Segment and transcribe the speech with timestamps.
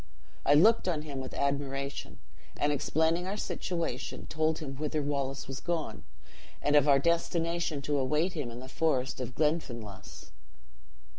[0.47, 2.17] I looked on him with admiration;
[2.57, 6.03] and explaining our situation, told him whither Wallace was gone,
[6.59, 10.31] and of our destination to await him in the forest of Glenfinlass.